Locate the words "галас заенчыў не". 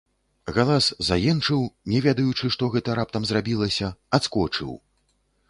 0.53-1.99